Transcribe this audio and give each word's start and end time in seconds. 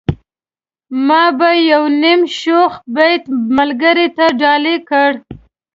ما 1.07 1.23
به 1.37 1.49
يو 1.71 1.83
نيم 2.01 2.21
شوخ 2.39 2.73
بيت 2.95 3.23
ملګرو 3.57 4.07
ته 4.17 4.25
ډالۍ 4.39 4.77
کړ. 4.89 5.11